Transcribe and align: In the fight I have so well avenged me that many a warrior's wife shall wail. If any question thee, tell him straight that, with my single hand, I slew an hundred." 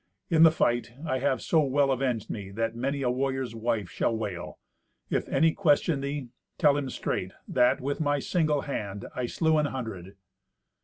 In 0.31 0.41
the 0.41 0.49
fight 0.49 0.93
I 1.05 1.19
have 1.19 1.43
so 1.43 1.63
well 1.63 1.91
avenged 1.91 2.27
me 2.27 2.49
that 2.53 2.75
many 2.75 3.03
a 3.03 3.11
warrior's 3.11 3.53
wife 3.53 3.87
shall 3.91 4.17
wail. 4.17 4.57
If 5.11 5.29
any 5.29 5.51
question 5.53 6.01
thee, 6.01 6.29
tell 6.57 6.75
him 6.75 6.89
straight 6.89 7.33
that, 7.47 7.79
with 7.79 8.01
my 8.01 8.17
single 8.17 8.61
hand, 8.61 9.05
I 9.15 9.27
slew 9.27 9.59
an 9.59 9.67
hundred." 9.67 10.15